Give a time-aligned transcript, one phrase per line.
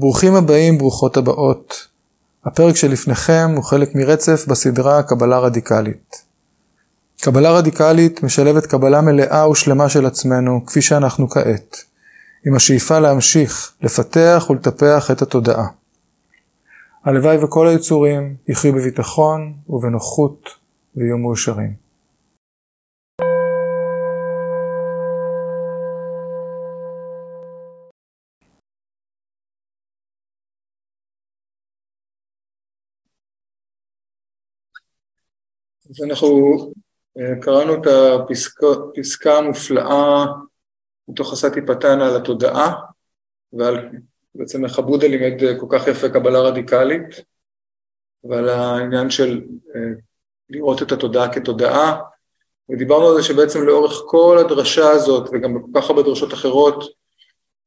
[0.00, 1.86] ברוכים הבאים, ברוכות הבאות.
[2.44, 6.22] הפרק שלפניכם הוא חלק מרצף בסדרה קבלה רדיקלית.
[7.20, 11.76] קבלה רדיקלית משלבת קבלה מלאה ושלמה של עצמנו, כפי שאנחנו כעת,
[12.46, 15.66] עם השאיפה להמשיך, לפתח ולטפח את התודעה.
[17.04, 20.48] הלוואי וכל היצורים יחיו בביטחון ובנוחות
[20.96, 21.87] ויהיו מאושרים.
[35.90, 36.56] אז אנחנו
[37.18, 40.26] אה, קראנו את הפסקה המופלאה
[41.08, 42.74] מתוך הסטי פתנה על התודעה
[43.52, 43.88] ועל
[44.34, 47.24] בעצם איך הבודה לימד אה, כל כך יפה קבלה רדיקלית
[48.24, 49.42] ועל העניין של
[49.74, 49.80] אה,
[50.50, 52.00] לראות את התודעה כתודעה.
[52.68, 56.84] ודיברנו על זה שבעצם לאורך כל הדרשה הזאת וגם בכל כך הרבה דרשות אחרות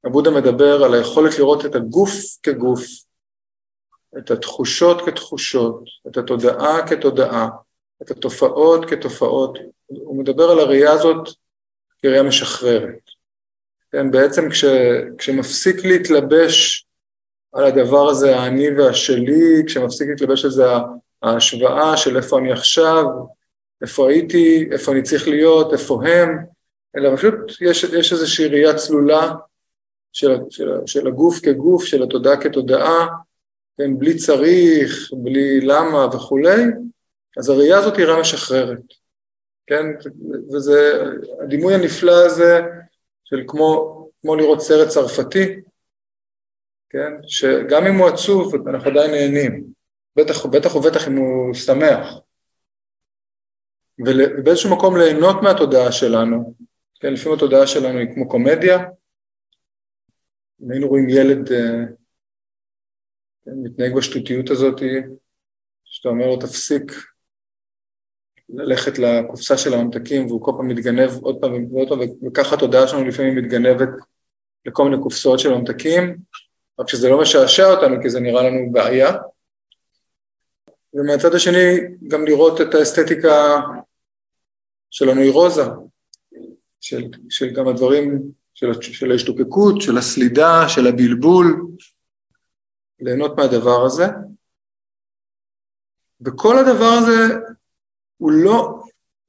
[0.03, 2.11] הבודה מדבר על היכולת לראות את הגוף
[2.43, 2.81] כגוף,
[4.17, 7.49] את התחושות כתחושות, את התודעה כתודעה
[8.01, 9.57] את התופעות כתופעות,
[9.87, 11.29] הוא מדבר על הראייה הזאת
[12.01, 12.99] כראייה משחררת.
[13.91, 14.65] כן, בעצם כש,
[15.17, 16.87] כשמפסיק להתלבש
[17.53, 20.65] על הדבר הזה האני והשלי, כשמפסיק להתלבש על זה
[21.21, 23.05] ההשוואה של איפה אני עכשיו,
[23.81, 26.37] איפה הייתי, איפה אני צריך להיות, איפה הם,
[26.97, 29.33] אלא פשוט יש, יש איזושהי ראייה צלולה
[30.13, 33.07] של, של, של הגוף כגוף, של התודעה כתודעה,
[33.77, 36.63] כן, בלי צריך, בלי למה וכולי,
[37.37, 38.81] אז הראייה הזאת היא ראייה משחררת,
[39.67, 39.85] כן?
[40.53, 41.03] וזה
[41.43, 42.59] הדימוי הנפלא הזה
[43.23, 45.61] של כמו, כמו לראות סרט צרפתי,
[46.89, 47.13] כן?
[47.27, 49.63] שגם אם הוא עצוב אנחנו עדיין נהנים,
[50.15, 52.07] בטח, בטח ובטח אם הוא שמח.
[53.99, 56.53] ובאיזשהו מקום ליהנות מהתודעה שלנו,
[56.99, 57.13] כן?
[57.13, 58.77] לפעמים התודעה שלנו היא כמו קומדיה,
[60.63, 61.83] אם היינו רואים ילד אה,
[63.45, 64.81] כן, מתנהג בשטותיות הזאת,
[65.85, 66.91] שאתה אומר לו תפסיק,
[68.53, 73.05] ללכת לקופסה של הממתקים והוא כל פעם מתגנב עוד פעם ועוד פעם וככה התודעה שלנו
[73.05, 73.89] לפעמים מתגנבת
[74.65, 76.17] לכל מיני קופסאות של ממתקים
[76.79, 79.11] רק שזה לא משעשע אותנו כי זה נראה לנו בעיה.
[80.93, 83.61] ומהצד השני גם לראות את האסתטיקה
[84.89, 85.63] של הנוירוזה
[86.81, 91.67] של, של גם הדברים של, של ההשתוקקות, של הסלידה, של הבלבול
[92.99, 94.05] ליהנות מהדבר הזה.
[96.21, 97.35] וכל הדבר הזה
[98.21, 98.79] הוא לא,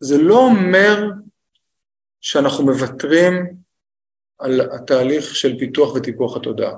[0.01, 1.11] זה לא אומר
[2.21, 3.57] שאנחנו מוותרים
[4.39, 6.75] על התהליך של פיתוח וטיפוח התודעה.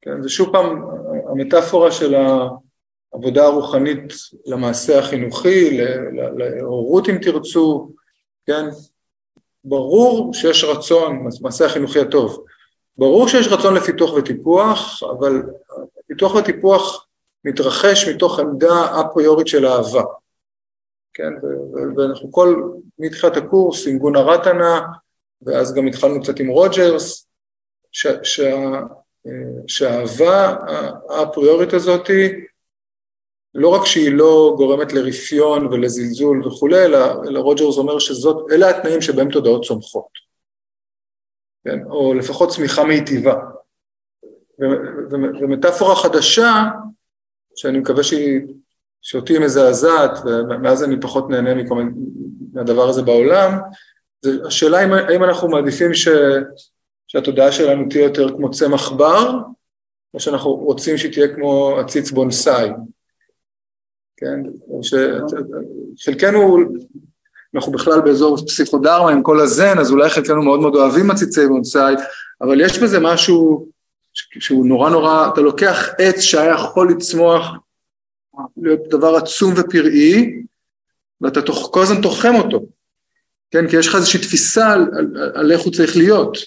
[0.00, 0.84] כן, זה שוב פעם
[1.30, 4.12] המטאפורה של העבודה הרוחנית
[4.46, 5.78] למעשה החינוכי,
[6.36, 7.90] להורות אם תרצו,
[8.46, 8.64] כן,
[9.64, 12.44] ברור שיש רצון, מעשה החינוכי הטוב,
[12.98, 15.42] ברור שיש רצון לפיתוח וטיפוח, אבל
[16.06, 17.06] פיתוח וטיפוח
[17.44, 20.02] מתרחש מתוך עמדה אפריורית של אהבה.
[21.14, 21.32] כן,
[21.96, 24.80] ואנחנו כל, מתחילת הקורס עם גונה רטנה,
[25.42, 27.28] ואז גם התחלנו קצת עם רוג'רס,
[29.66, 30.56] שהאהבה
[31.08, 32.10] האפריורית הזאת,
[33.54, 39.00] לא רק שהיא לא גורמת לרפיון ולזלזול וכולי, אלא, אלא רוג'רס אומר שזאת, אלה התנאים
[39.00, 40.08] שבהם תודעות צומחות,
[41.64, 43.34] כן, או לפחות צמיחה מיטיבה.
[45.40, 46.64] ומטאפורה חדשה,
[47.56, 48.40] שאני מקווה שהיא
[49.02, 51.82] שאותי מזעזעת, ומאז אני פחות נהנה מכל,
[52.52, 53.58] מהדבר הזה בעולם,
[54.22, 56.08] זה השאלה האם, האם אנחנו מעדיפים ש,
[57.06, 59.38] שהתודעה שלנו תהיה יותר כמו צמח בר,
[60.14, 62.70] או שאנחנו רוצים שהיא תהיה כמו עציץ בונסאי,
[64.16, 64.40] כן?
[65.96, 66.58] שחלקנו,
[67.54, 71.94] אנחנו בכלל באזור פסיכודרמה עם כל הזן, אז אולי חלקנו מאוד מאוד אוהבים עציצי בונסאי,
[72.40, 73.68] אבל יש בזה משהו
[74.14, 77.44] שהוא נורא נורא, אתה לוקח עץ שהיה יכול לצמוח
[78.56, 80.42] להיות דבר עצום ופראי,
[81.20, 82.66] ואתה תוך, כל הזמן תוחם אותו,
[83.50, 83.68] כן?
[83.68, 86.38] כי יש לך איזושהי תפיסה על, על, על איך הוא צריך להיות.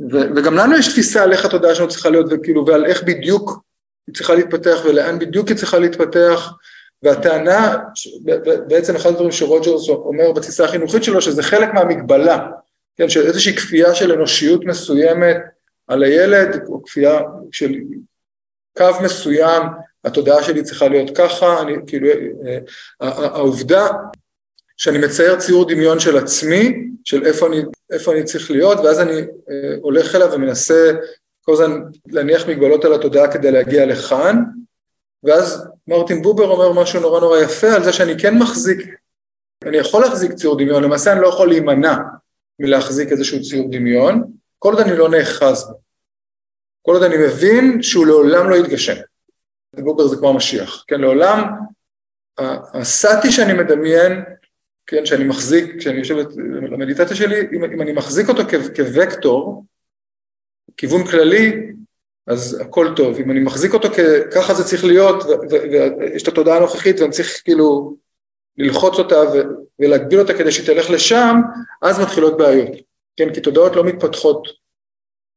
[0.00, 3.62] ו, וגם לנו יש תפיסה על איך התודעה שלנו צריכה להיות, וכאילו, ועל איך בדיוק
[4.06, 6.52] היא צריכה להתפתח, ולאן בדיוק היא צריכה להתפתח,
[7.02, 7.76] והטענה,
[8.68, 12.48] בעצם אחד הדברים שרוג'רס אומר בתפיסה החינוכית שלו, שזה חלק מהמגבלה,
[12.96, 15.36] כן, של איזושהי כפייה של אנושיות מסוימת
[15.86, 17.20] על הילד, או כפייה
[17.52, 17.74] של
[18.78, 19.62] קו מסוים
[20.04, 22.58] התודעה שלי צריכה להיות ככה, אני, כאילו, אה,
[23.00, 23.88] העובדה
[24.76, 27.62] שאני מצייר ציור דמיון של עצמי, של איפה אני,
[27.92, 29.16] איפה אני צריך להיות, ואז אני
[29.50, 30.92] אה, הולך אליו ומנסה
[31.42, 34.42] כל הזמן להניח מגבלות על התודעה כדי להגיע לכאן,
[35.22, 38.78] ואז מרטין בובר אומר משהו נורא נורא יפה על זה שאני כן מחזיק,
[39.64, 41.96] אני יכול להחזיק ציור דמיון, למעשה אני לא יכול להימנע
[42.58, 44.22] מלהחזיק איזשהו ציור דמיון,
[44.58, 45.80] כל עוד אני לא נאחז בו.
[46.82, 48.94] כל עוד אני מבין שהוא לעולם לא יתגשם.
[49.80, 51.44] בובר זה כמו המשיח, כן, לעולם
[52.74, 54.12] הסאטי שאני מדמיין,
[54.86, 56.16] כן, שאני מחזיק, כשאני יושב
[56.70, 59.64] למדיטציה שלי, אם, אם אני מחזיק אותו כ, כווקטור,
[60.76, 61.72] כיוון כללי,
[62.26, 63.18] אז הכל טוב.
[63.18, 63.88] אם אני מחזיק אותו
[64.34, 67.96] ככה זה צריך להיות, ויש את התודעה הנוכחית ואני צריך כאילו
[68.58, 69.16] ללחוץ אותה
[69.78, 71.36] ולהגביל אותה כדי שהיא תלך לשם,
[71.82, 72.70] אז מתחילות בעיות.
[73.16, 74.48] כן, כי תודעות לא מתפתחות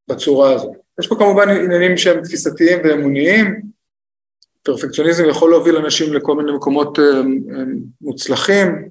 [0.08, 0.72] בצורה הזאת.
[1.00, 3.62] יש פה כמובן עניינים שהם תפיסתיים ואמוניים,
[4.66, 7.64] פרפקציוניזם יכול להוביל אנשים לכל מיני מקומות אה, אה,
[8.02, 8.90] מוצלחים,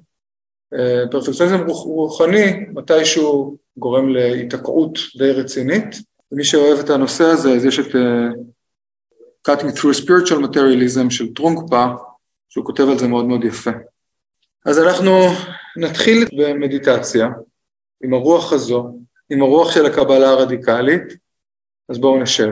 [0.73, 5.95] אה, פרפקציוניזם רוחני מתישהו גורם להיתקעות די רצינית,
[6.31, 7.95] ומי שאוהב את הנושא הזה אז יש את
[9.47, 11.85] Cutting Through Spiritual Materialism של טרונקפה,
[12.49, 13.71] שהוא כותב על זה מאוד מאוד יפה.
[14.65, 15.11] אז אנחנו
[15.77, 17.27] נתחיל במדיטציה
[18.03, 18.99] עם הרוח הזו,
[19.29, 21.03] עם הרוח של הקבלה הרדיקלית,
[21.89, 22.49] אז בואו נשב.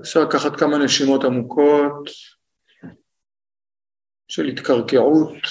[0.00, 2.10] אפשר לקחת כמה נשימות עמוקות
[4.28, 5.42] של התקרקעות.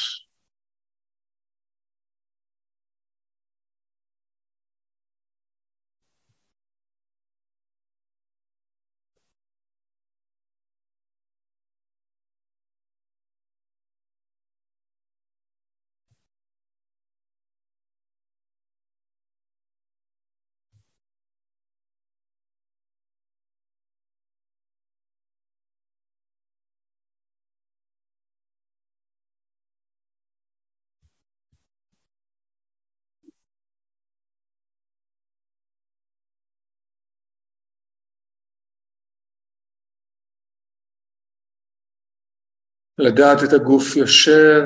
[42.98, 44.66] לדעת את הגוף יושב,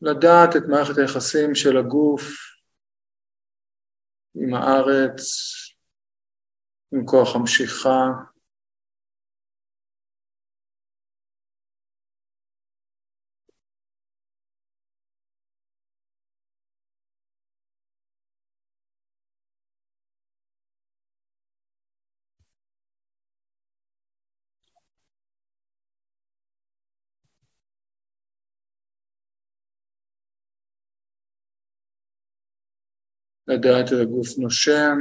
[0.00, 2.22] לדעת את מערכת היחסים של הגוף
[4.34, 5.22] עם הארץ,
[6.92, 8.35] עם כוח המשיכה.
[33.48, 34.98] לדעת את הגוף נושם.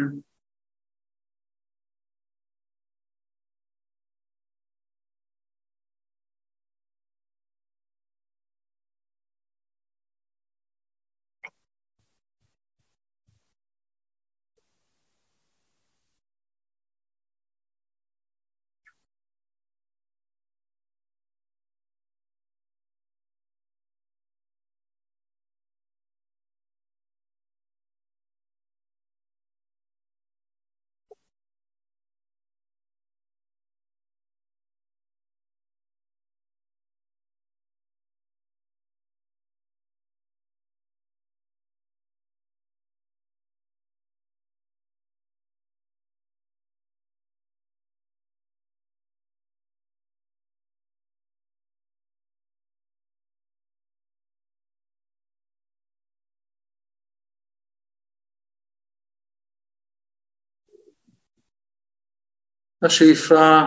[62.85, 63.61] השאיפה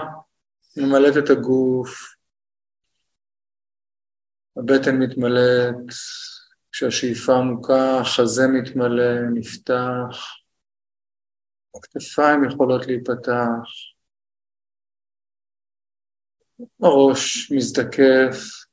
[0.76, 2.14] ממלאת את הגוף,
[4.56, 5.76] הבטן מתמלאת,
[6.72, 10.34] כשהשאיפה עמוקה, החזה מתמלא, נפתח.
[11.76, 13.68] הכתפיים יכולות להיפתח,
[16.82, 18.67] הראש מזדקף,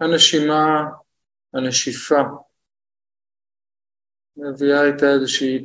[0.00, 0.84] הנשימה,
[1.54, 2.20] הנשיפה,
[4.36, 5.62] מביאה איתה איזושהי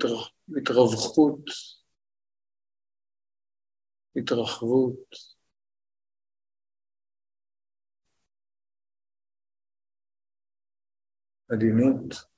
[0.57, 1.45] התרווחות,
[4.15, 5.33] התרחבות.
[11.49, 12.33] עדינות.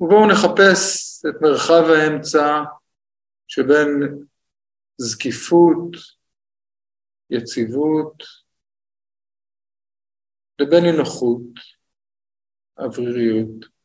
[0.00, 2.64] ובואו נחפש את מרחב האמצע
[3.48, 3.88] שבין
[4.98, 5.96] זקיפות,
[7.30, 8.22] יציבות,
[10.58, 11.42] לבין נינוחות,
[12.78, 13.75] אווריריות.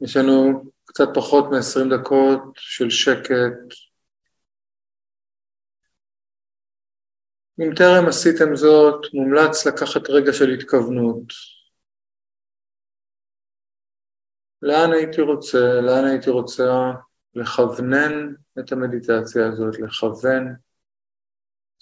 [0.00, 3.74] יש לנו קצת פחות מ-20 דקות של שקט.
[7.60, 11.32] אם טרם עשיתם זאת, מומלץ לקחת רגע של התכוונות.
[14.62, 16.92] לאן הייתי רוצה, לאן הייתי רוצה
[17.34, 20.54] לכוונן את המדיטציה הזאת, לכוון,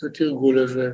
[0.00, 0.90] זה תרגול לזה.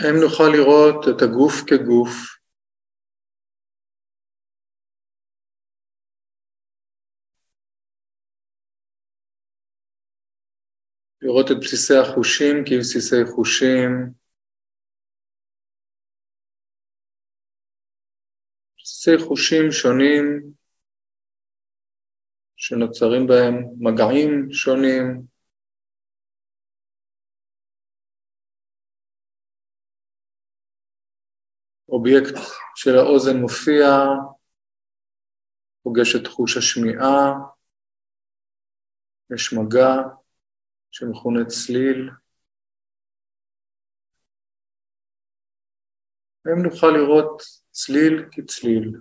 [0.00, 2.42] האם נוכל לראות את הגוף כגוף?
[11.22, 14.12] לראות את בסיסי החושים כבסיסי חושים.
[18.78, 20.52] בסיסי חושים שונים
[22.56, 25.31] שנוצרים בהם מגעים שונים.
[31.92, 32.34] אובייקט
[32.74, 33.86] של האוזן מופיע,
[35.82, 37.32] פוגש את חוש השמיעה,
[39.34, 39.92] יש מגע
[40.90, 42.10] שמכונה צליל.
[46.46, 48.96] האם נוכל לראות צליל כצליל?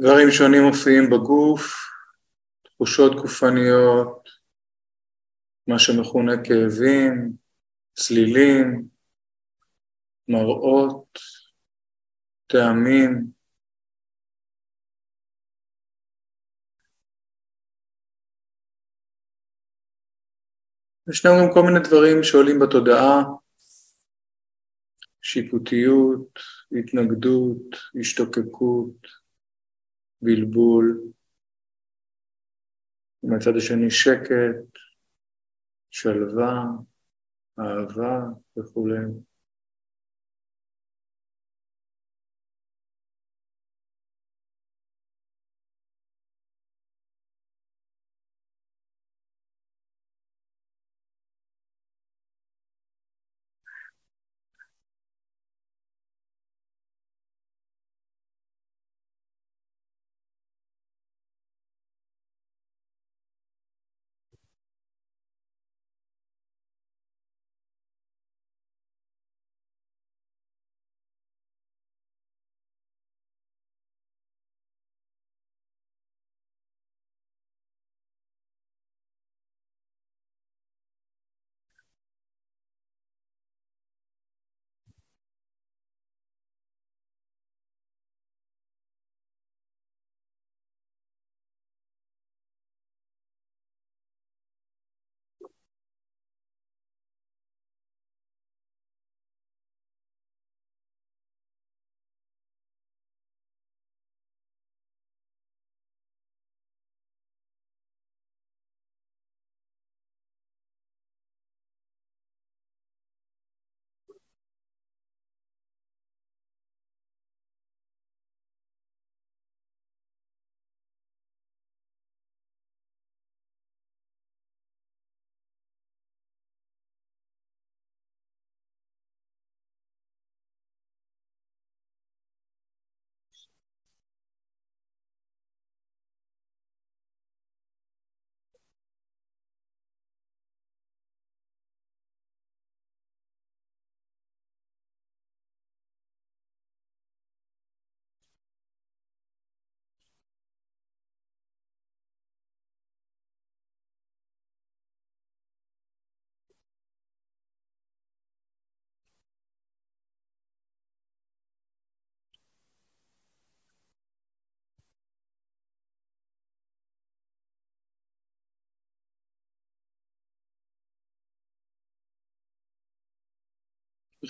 [0.00, 1.74] דברים שונים מופיעים בגוף,
[2.62, 4.28] תחושות גופניות,
[5.66, 7.32] מה שמכונה כאבים,
[7.94, 8.88] צלילים,
[10.28, 11.18] מראות,
[12.46, 13.26] טעמים.
[21.10, 23.22] ישנם גם כל מיני דברים שעולים בתודעה,
[25.22, 26.38] שיפוטיות,
[26.78, 29.23] התנגדות, השתוקקות,
[30.24, 31.02] בלבול,
[33.22, 34.78] ומהצד השני שקט,
[35.90, 36.64] שלווה,
[37.58, 38.20] אהבה
[38.56, 39.04] וכולי.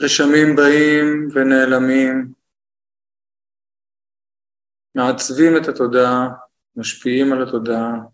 [0.01, 2.33] רשמים באים ונעלמים,
[4.95, 6.29] מעצבים את התודעה,
[6.77, 8.14] משפיעים על התודעה.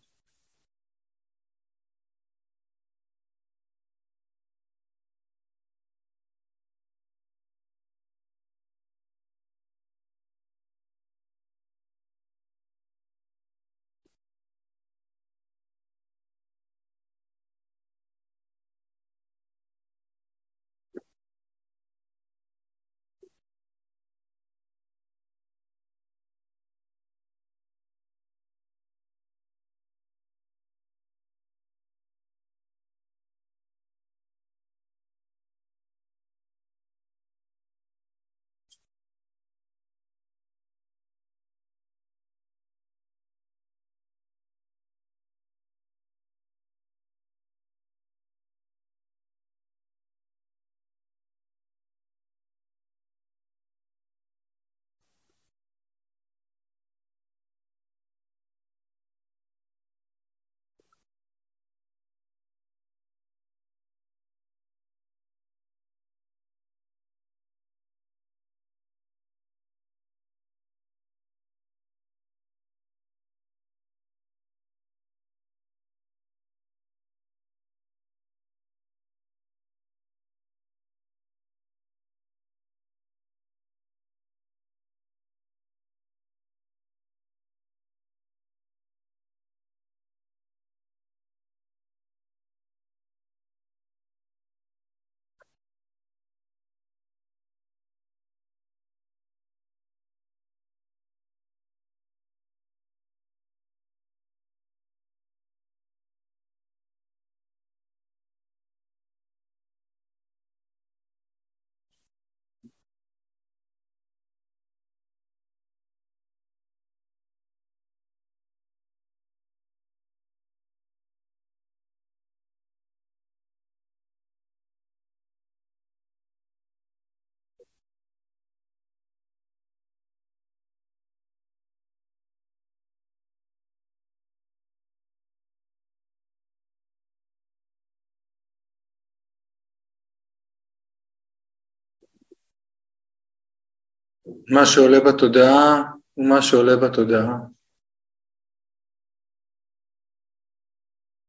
[144.48, 145.82] מה שעולה בתודעה
[146.14, 147.36] הוא מה שעולה בתודעה.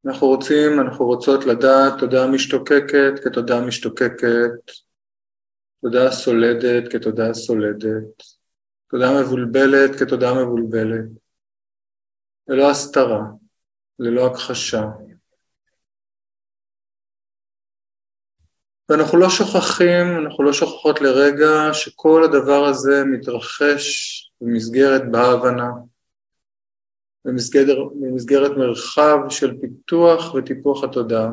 [0.06, 4.70] אנחנו רוצים, אנחנו רוצות לדעת תודעה משתוקקת כתודעה משתוקקת,
[5.82, 8.22] תודעה סולדת כתודעה סולדת,
[8.90, 11.04] תודעה מבולבלת כתודעה מבולבלת,
[12.48, 13.20] ללא הסתרה,
[13.98, 14.82] ללא הכחשה.
[18.92, 23.86] ואנחנו לא שוכחים, אנחנו לא שוכחות לרגע שכל הדבר הזה מתרחש
[24.40, 25.70] במסגרת בהבנה,
[27.24, 31.30] במסגרת, במסגרת מרחב של פיתוח וטיפוח התודעה.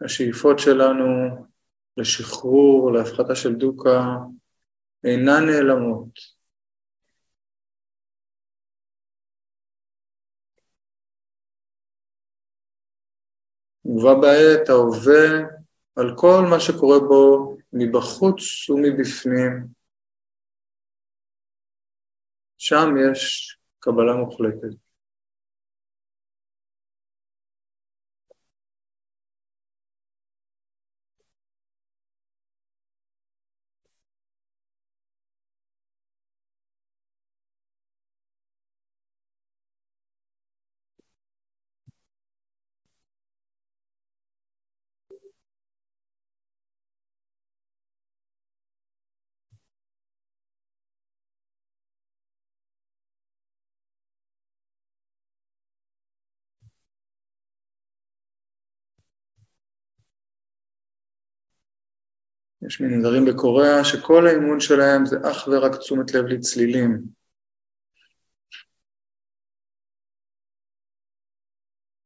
[0.00, 1.04] השאיפות שלנו
[1.96, 4.16] לשחרור, להפחתה של דוקה,
[5.04, 6.35] אינן נעלמות.
[13.88, 15.48] ובה בעת ההווה
[15.96, 19.66] על כל מה שקורה בו מבחוץ ומבפנים.
[22.58, 24.85] שם יש קבלה מוחלטת.
[62.66, 67.02] יש מנזרים בקוריאה שכל האימון שלהם זה אך ורק תשומת לב לצלילים.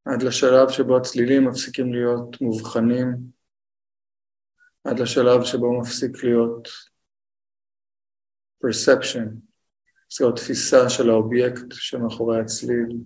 [0.05, 3.07] עד לשלב שבו הצלילים מפסיקים להיות מובחנים,
[4.85, 6.69] עד לשלב שבו מפסיק להיות
[8.67, 9.29] perception,
[10.09, 12.97] זאת תפיסה של האובייקט שמאחורי הצליל.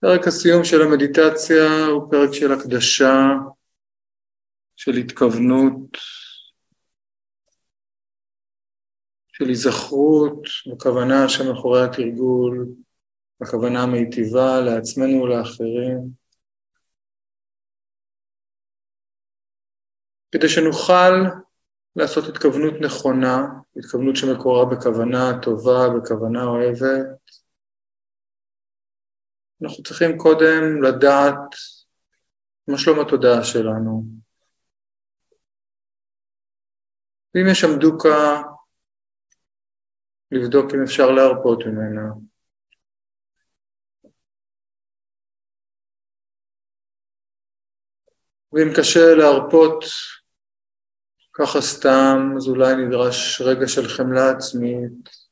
[0.00, 3.18] פרק הסיום של המדיטציה הוא פרק של הקדשה,
[4.76, 5.96] של התכוונות,
[9.32, 12.68] של היזכרות בכוונה שמאחורי התרגול,
[13.40, 16.10] בכוונה המיטיבה לעצמנו ולאחרים,
[20.32, 21.12] כדי שנוכל
[21.96, 27.18] לעשות התכוונות נכונה, התכוונות שמקורה בכוונה טובה, בכוונה אוהבת,
[29.62, 31.54] אנחנו צריכים קודם לדעת
[32.68, 34.04] מה שלום התודעה שלנו.
[37.34, 38.42] ואם יש שם דוקה,
[40.30, 42.02] לבדוק אם אפשר להרפות ממנה.
[48.52, 49.84] ואם קשה להרפות
[51.32, 55.27] ככה סתם, אז אולי נדרש רגע של חמלה עצמית.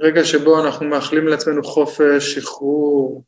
[0.00, 3.24] רגע שבו אנחנו מאחלים לעצמנו חופש, שחרור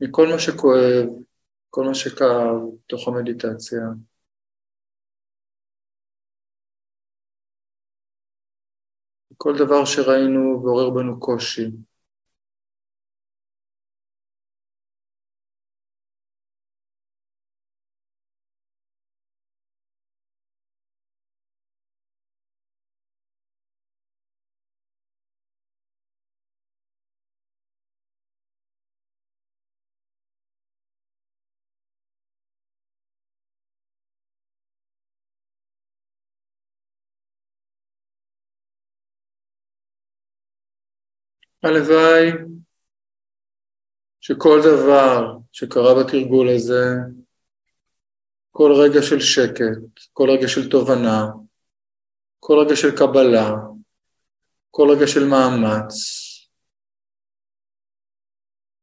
[0.00, 1.06] מכל מה שכואב,
[1.70, 3.80] כל מה שכאב, תוך המדיטציה.
[9.36, 11.70] כל דבר שראינו ועורר בנו קושי.
[41.64, 42.30] הלוואי
[44.20, 46.84] שכל דבר שקרה בתרגול הזה,
[48.50, 51.24] כל רגע של שקט, כל רגע של תובנה,
[52.40, 53.50] כל רגע של קבלה,
[54.70, 55.94] כל רגע של מאמץ,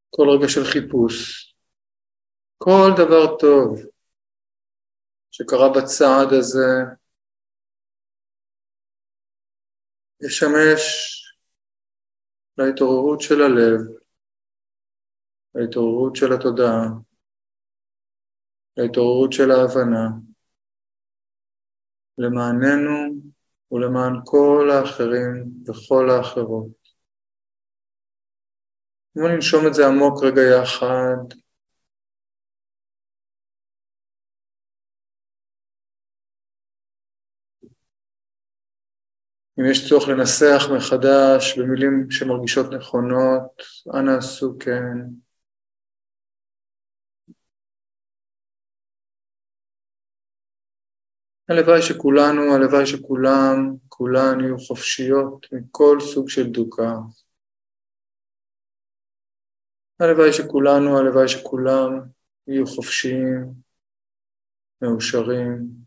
[0.10, 1.48] כל רגע של חיפוש,
[2.58, 3.86] כל דבר טוב
[5.32, 6.72] שקרה בצעד הזה,
[10.22, 11.21] ישמש
[12.66, 13.80] להתעוררות של הלב,
[15.56, 16.88] להתעוררות של התודעה,
[18.78, 20.08] להתעוררות של ההבנה,
[22.18, 23.22] למעננו
[23.72, 26.82] ולמען כל האחרים וכל האחרות.
[29.16, 31.51] בואו ננשום את זה עמוק רגע יחד.
[39.62, 43.62] אם יש צורך לנסח מחדש במילים שמרגישות נכונות,
[43.94, 44.98] אנא עשו כן.
[51.50, 56.94] הלוואי שכולנו, הלוואי שכולם, כולן יהיו חופשיות מכל סוג של דוקה.
[60.00, 62.00] הלוואי שכולנו, הלוואי שכולם
[62.48, 63.54] יהיו חופשיים,
[64.82, 65.81] מאושרים.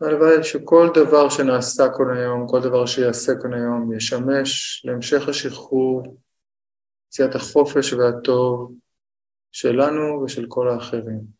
[0.00, 6.18] הלוואי שכל דבר שנעשה כאן היום, כל דבר שיעשה כאן היום, ישמש להמשך השחרור,
[7.08, 8.74] יציאת החופש והטוב
[9.52, 11.35] שלנו ושל כל האחרים.